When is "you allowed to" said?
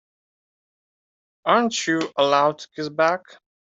1.85-2.67